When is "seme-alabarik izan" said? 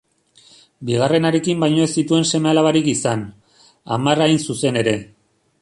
2.31-3.25